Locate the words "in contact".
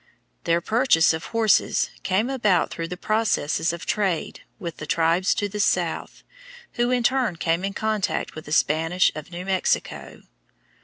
7.63-8.33